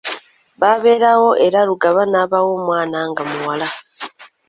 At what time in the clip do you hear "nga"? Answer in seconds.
3.09-3.23